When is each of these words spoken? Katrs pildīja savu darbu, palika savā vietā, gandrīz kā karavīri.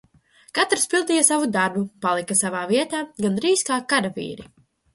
Katrs 0.59 0.85
pildīja 0.93 1.25
savu 1.27 1.49
darbu, 1.59 1.85
palika 2.07 2.39
savā 2.41 2.65
vietā, 2.73 3.05
gandrīz 3.29 3.65
kā 3.71 3.81
karavīri. 3.95 4.51